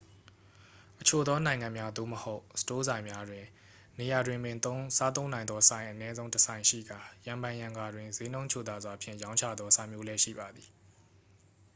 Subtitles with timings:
[0.99, 3.45] အချို့သောနိုင်ငံများ သို့မဟုတ် စတိုးဆိုင်များတွင်
[3.99, 4.57] နေရာတွင်ပင်
[4.97, 10.69] စားသုံးနိုင်သောဆိုင် အနည်းဆုံးတစ်ဆိုင်ရှိကာ ရံဖန်ရံခါတွင် စျေးနှုန်းချိုသာစွာဖြင့်ရောင်းချသောဆိုင်မျိုးလည်း ရှိပါသည်